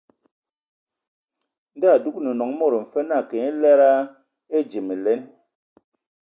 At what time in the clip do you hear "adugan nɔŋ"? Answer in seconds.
1.97-2.51